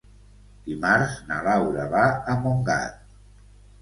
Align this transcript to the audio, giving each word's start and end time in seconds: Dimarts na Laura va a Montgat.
Dimarts 0.69 1.13
na 1.29 1.37
Laura 1.49 1.85
va 1.93 2.03
a 2.35 2.39
Montgat. 2.47 3.17